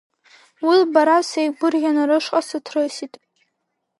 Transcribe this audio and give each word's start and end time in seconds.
Уи 0.65 0.75
лбара 0.81 1.17
сеигәырӷьаны 1.29 2.03
рышҟа 2.09 2.41
сыҭрысит. 2.47 3.13